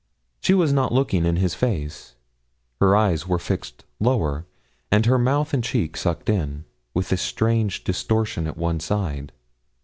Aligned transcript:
She 0.39 0.55
was 0.55 0.73
not 0.73 0.91
looking 0.91 1.27
in 1.27 1.35
his 1.35 1.53
face; 1.53 2.15
her 2.79 2.95
eyes 2.95 3.27
were 3.27 3.37
fixed 3.37 3.85
lower, 3.99 4.47
and 4.91 5.05
her 5.05 5.19
mouth 5.19 5.53
and 5.53 5.63
cheek 5.63 5.95
sucked 5.95 6.27
in, 6.27 6.65
with 6.95 7.11
a 7.11 7.17
strange 7.17 7.83
distortion 7.83 8.47
at 8.47 8.57
one 8.57 8.79
side. 8.79 9.31